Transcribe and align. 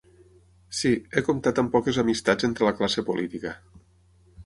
Sí, 0.77 0.93
he 1.19 1.23
comptat 1.27 1.63
amb 1.65 1.71
poques 1.77 2.01
amistats 2.07 2.51
entre 2.51 2.71
la 2.71 2.75
classe 2.83 3.07
política. 3.11 3.57